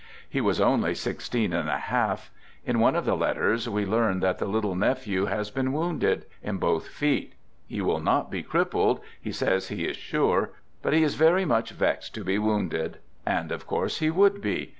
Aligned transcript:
He 0.27 0.41
was 0.41 0.59
only 0.59 0.95
six 0.95 1.29
teen 1.29 1.53
and 1.53 1.69
a 1.69 1.77
half. 1.77 2.31
In 2.65 2.79
one 2.79 2.95
of 2.95 3.05
the 3.05 3.15
letters 3.15 3.69
we 3.69 3.85
learn 3.85 4.19
that 4.21 4.39
the 4.39 4.47
little 4.47 4.73
nephew 4.73 5.25
has 5.25 5.51
been 5.51 5.73
wounded— 5.73 6.25
in 6.49 6.57
both 6.57 6.87
feet. 6.87 7.33
He 7.67 7.81
will 7.81 7.99
not 7.99 8.31
be 8.31 8.41
crippled 8.41 9.01
—"he 9.21 9.31
says 9.31 9.67
he 9.67 9.85
is 9.85 9.95
sure"; 9.95 10.53
but 10.81 10.93
he 10.93 11.03
is" 11.03 11.13
very 11.27 11.45
much 11.45 11.69
vexed 11.69 12.15
to 12.15 12.23
be 12.23 12.39
wounded." 12.39 12.97
And, 13.27 13.51
of 13.51 13.67
course, 13.67 13.99
he 13.99 14.09
would 14.09 14.41
be! 14.41 14.69